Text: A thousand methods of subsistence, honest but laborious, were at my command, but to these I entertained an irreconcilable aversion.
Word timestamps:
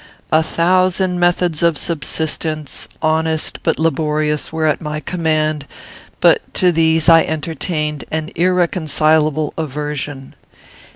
A 0.31 0.41
thousand 0.41 1.19
methods 1.19 1.61
of 1.61 1.77
subsistence, 1.77 2.87
honest 3.03 3.61
but 3.61 3.77
laborious, 3.77 4.51
were 4.51 4.65
at 4.65 4.81
my 4.81 4.99
command, 4.99 5.67
but 6.19 6.41
to 6.55 6.71
these 6.71 7.07
I 7.07 7.21
entertained 7.21 8.05
an 8.09 8.31
irreconcilable 8.35 9.53
aversion. 9.59 10.33